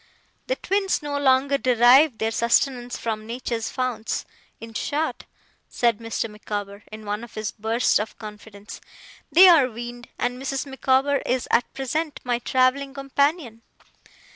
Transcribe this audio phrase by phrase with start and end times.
[0.47, 4.25] The twins no longer derive their sustenance from Nature's founts
[4.59, 5.25] in short,'
[5.69, 6.27] said Mr.
[6.27, 8.81] Micawber, in one of his bursts of confidence,
[9.31, 10.65] 'they are weaned and Mrs.
[10.65, 13.61] Micawber is, at present, my travelling companion.